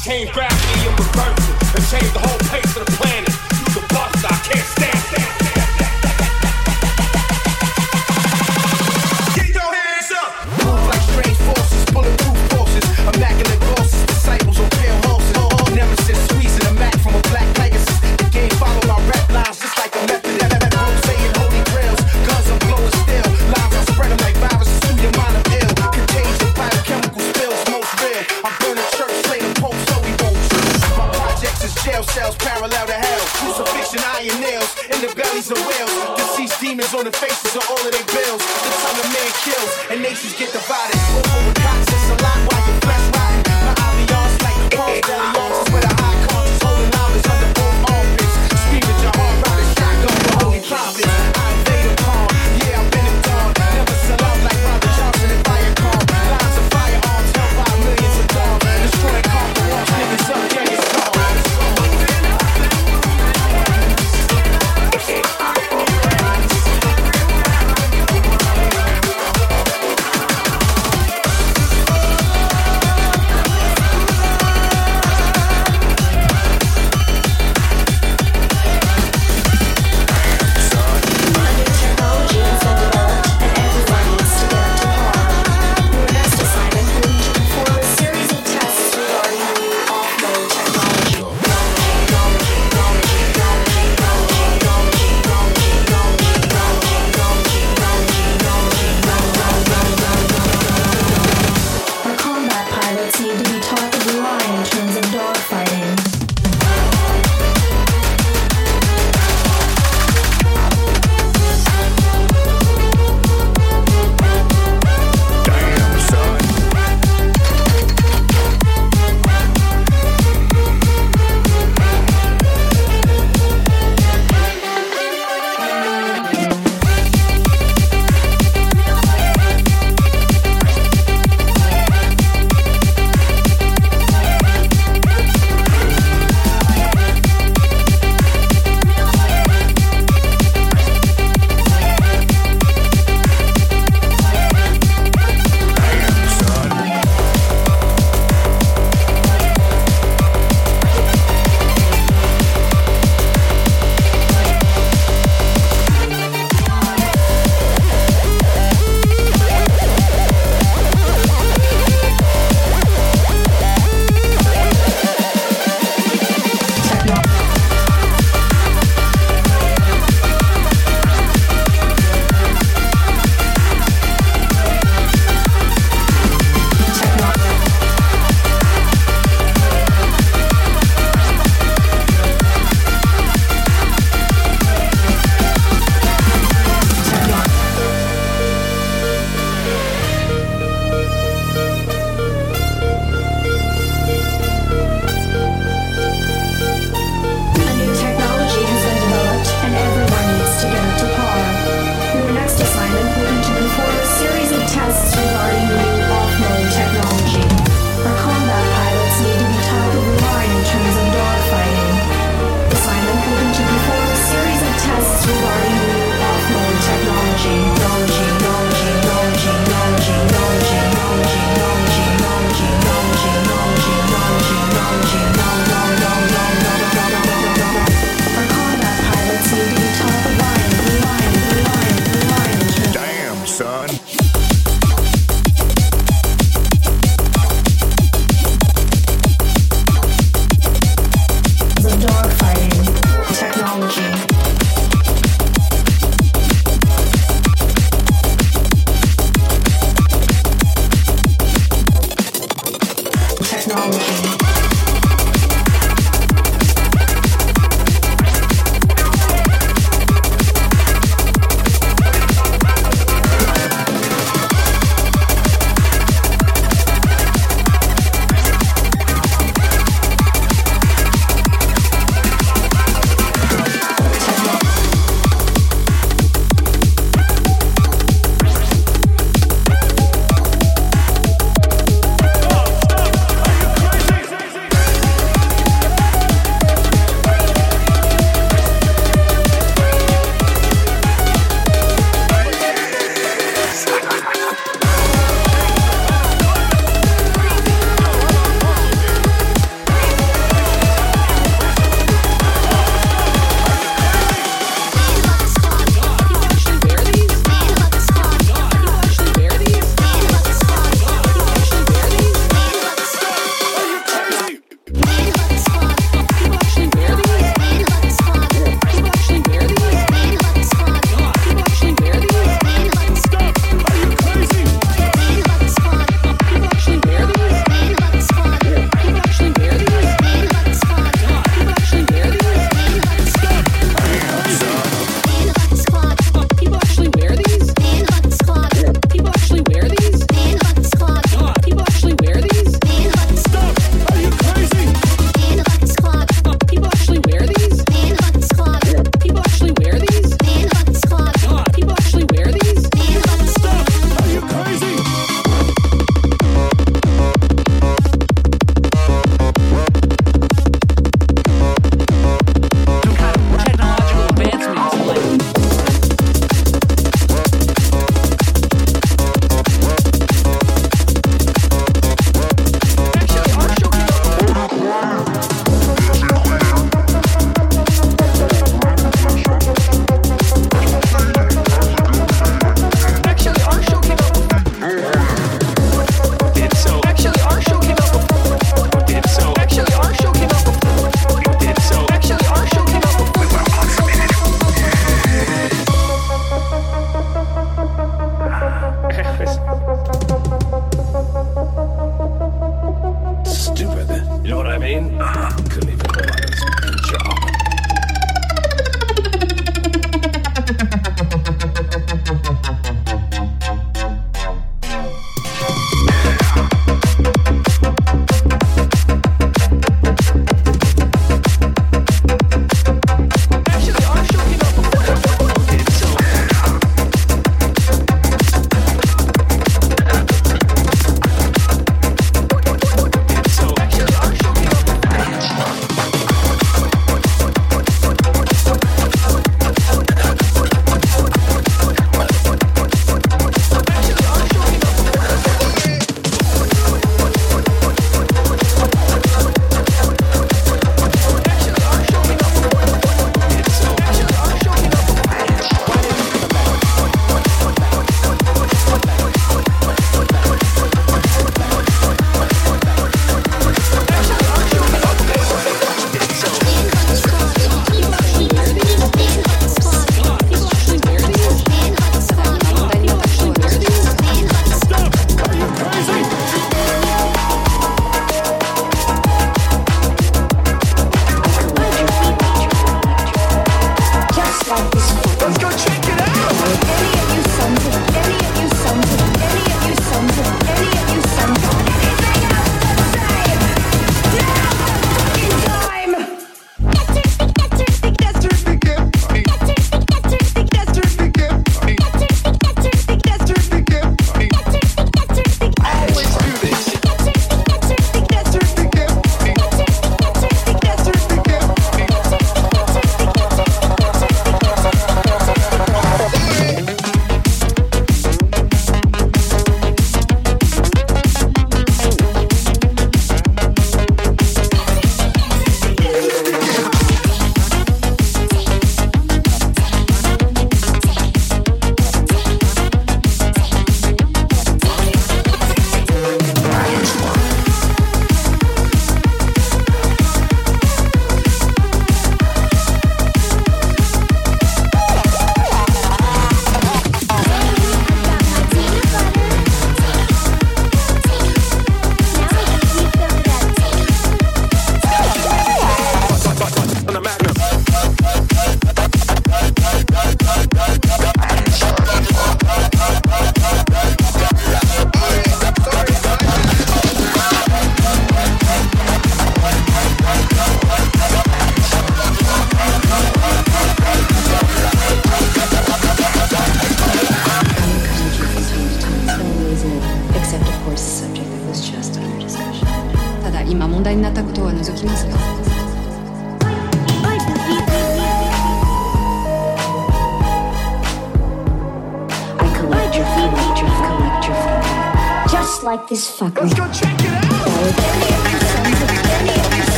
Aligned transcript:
octane 0.00 0.32
they 37.90 38.04
bills. 38.12 38.42
The 38.42 38.70
time 38.82 38.98
a 39.00 39.06
man 39.12 39.30
kills 39.44 39.72
and 39.90 40.02
nations 40.02 40.34
get 40.38 40.52
divided. 40.52 41.49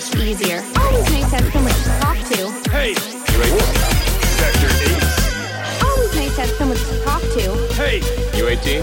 place 0.00 0.16
easier. 0.16 0.58
Always 0.76 1.08
makes 1.12 1.30
sense 1.30 1.52
someone 1.52 1.72
to 1.72 1.90
talk 2.02 2.18
to. 2.34 2.50
Hey, 2.70 2.90
you 2.98 3.38
ain't 3.46 3.62
Sector 4.42 4.70
8. 4.90 5.86
Always 5.86 6.14
makes 6.16 6.34
sense 6.34 6.50
someone 6.58 6.78
to 6.78 7.04
talk 7.04 7.22
to. 7.22 7.44
Hey, 7.78 8.02
you 8.34 8.48
18? 8.48 8.82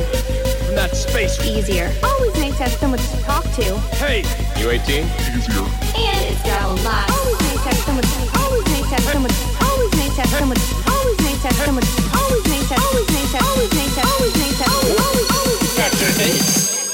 From 0.64 0.76
that 0.76 0.96
space 0.96 1.36
easier. 1.44 1.92
Always 2.02 2.34
makes 2.40 2.56
sense 2.56 2.78
someone 2.78 3.00
to 3.00 3.18
talk 3.24 3.44
to. 3.60 3.78
Hey, 4.00 4.24
you 4.56 4.70
18? 4.70 5.04
Easier. 5.36 5.68
And 6.00 6.20
it's 6.32 6.44
got 6.48 6.64
a 6.64 6.80
lot. 6.80 7.04
Always 7.12 7.40
makes 7.44 7.64
sense 7.68 7.84
someone 7.84 8.08
to. 8.08 8.40
Always 8.40 8.66
makes 8.72 8.88
sense 8.88 9.04
someone 9.12 9.32
to. 9.36 9.44
Always 9.68 9.92
makes 10.00 10.16
sense 10.16 10.32
someone 10.32 10.56
to. 10.56 10.72
Always 10.96 11.20
makes 11.28 11.42
sense 11.44 11.58
someone 11.60 11.84
to. 11.84 12.02
Always 12.16 12.46
makes 12.48 12.68
sense. 12.72 12.80
Always 12.88 13.08
makes 13.12 13.32
sense. 13.36 13.44
Always 13.52 13.72
makes 13.76 13.96
sense. 14.00 14.08
Always 14.16 14.36
makes 14.40 14.58
sense. 14.64 14.72
Always. 14.96 15.28
Sector 15.76 16.80
8. 16.80 16.91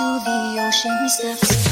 Rock 0.00 1.67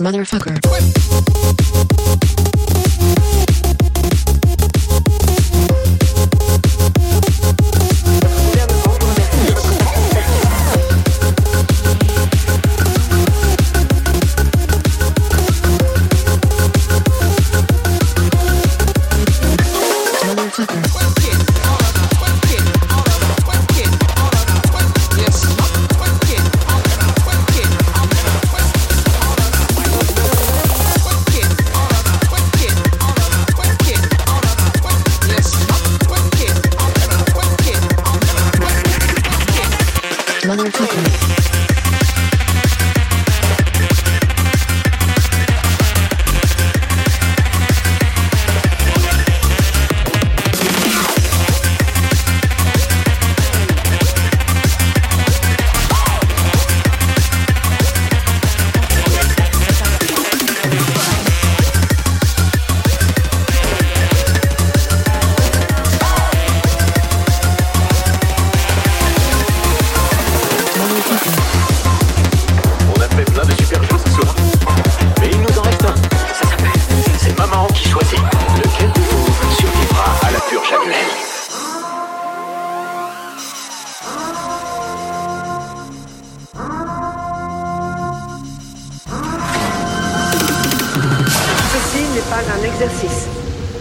motherfucker. 0.00 0.69
Pas 92.30 92.36
un 92.56 92.64
exercice. 92.64 93.26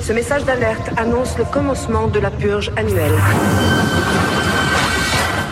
Ce 0.01 0.11
message 0.11 0.43
d'alerte 0.43 0.89
annonce 0.97 1.37
le 1.37 1.45
commencement 1.45 2.07
de 2.07 2.19
la 2.19 2.31
purge 2.31 2.71
annuelle. 2.75 3.17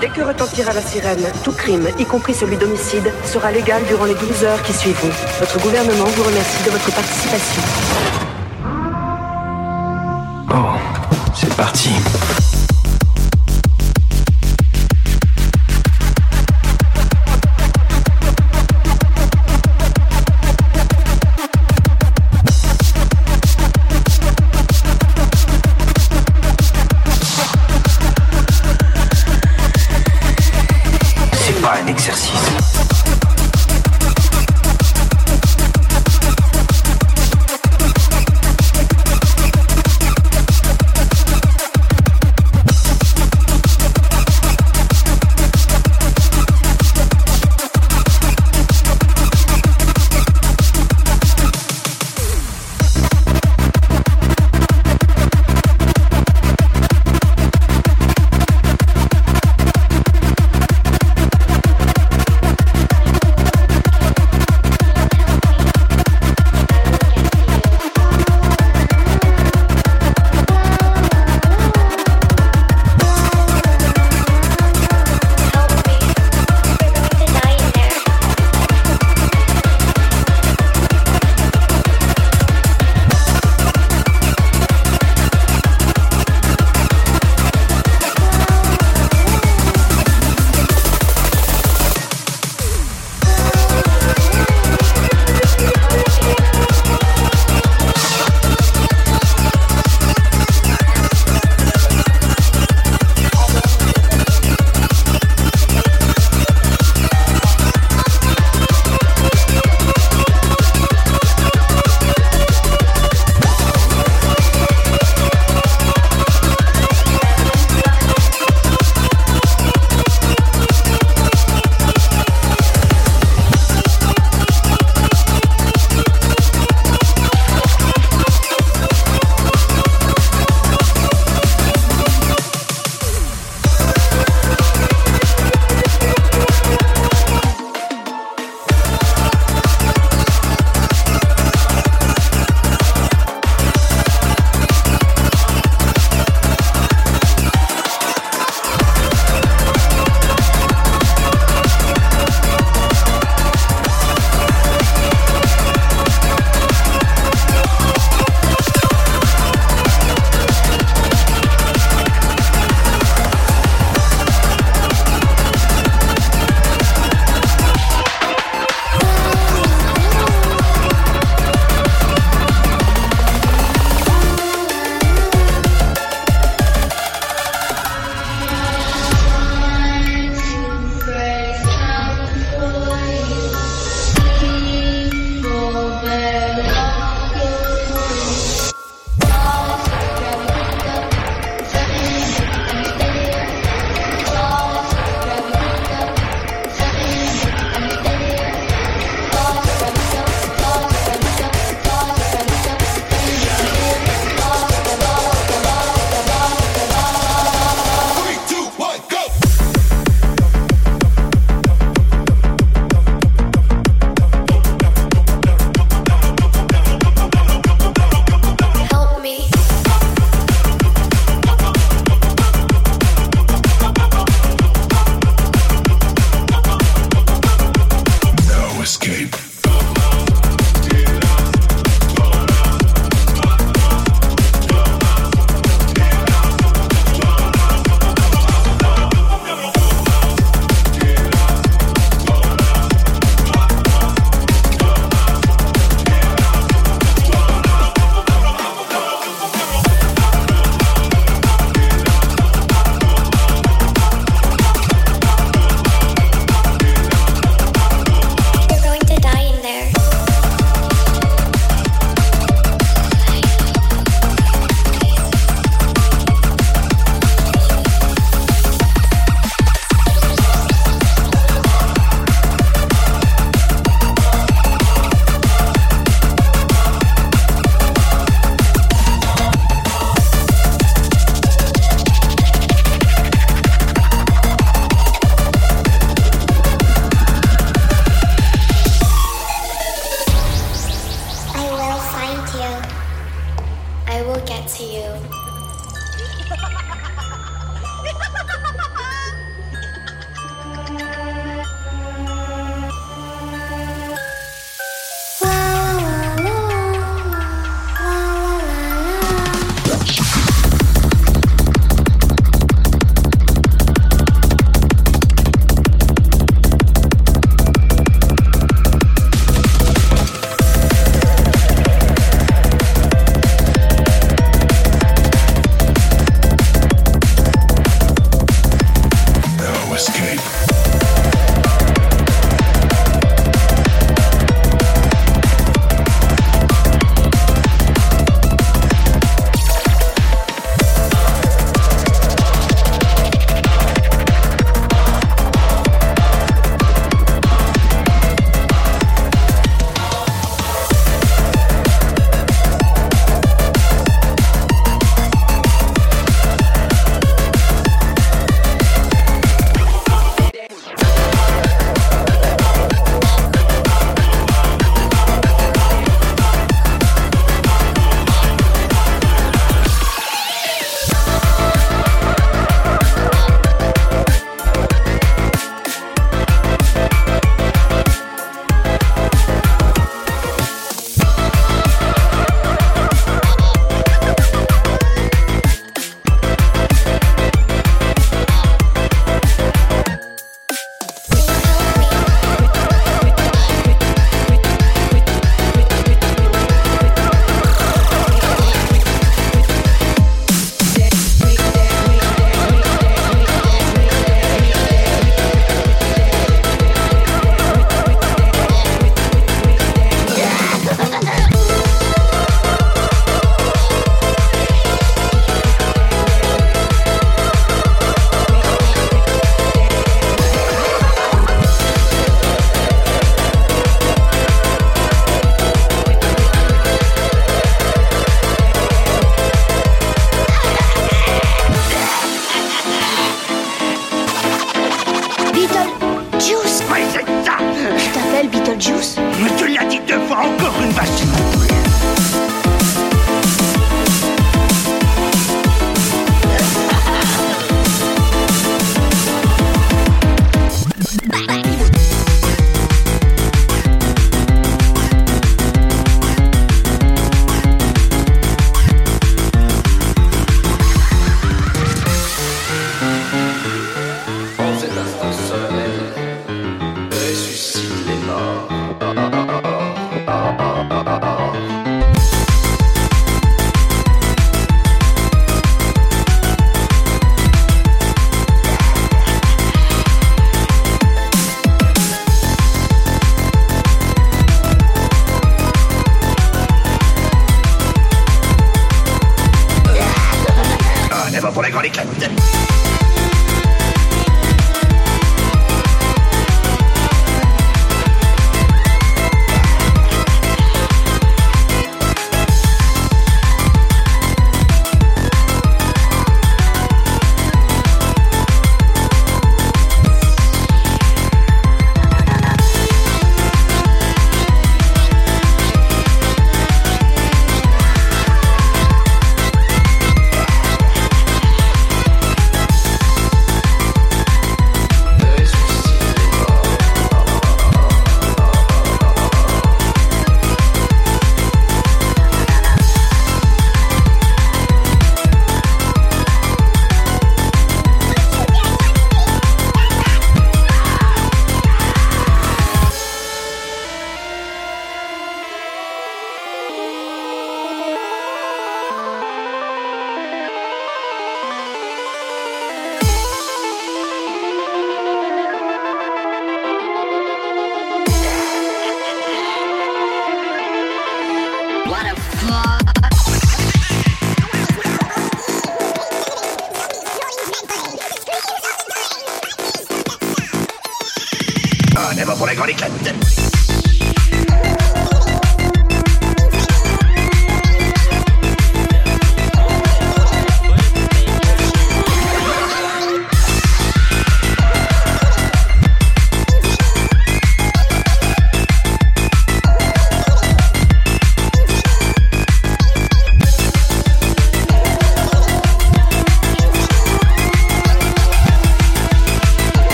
Dès 0.00 0.08
que 0.08 0.22
retentira 0.22 0.72
la 0.72 0.80
sirène, 0.80 1.26
tout 1.44 1.52
crime, 1.52 1.86
y 1.98 2.06
compris 2.06 2.32
celui 2.32 2.56
d'homicide, 2.56 3.12
sera 3.24 3.52
légal 3.52 3.82
durant 3.88 4.06
les 4.06 4.14
12 4.14 4.44
heures 4.44 4.62
qui 4.62 4.72
suivront. 4.72 5.10
Votre 5.38 5.60
gouvernement 5.60 6.06
vous 6.06 6.22
remercie 6.22 6.64
de 6.64 6.70
votre 6.70 6.90
participation. 6.90 7.62
Oh, 10.50 10.78
c'est 11.34 11.54
parti. 11.54 11.90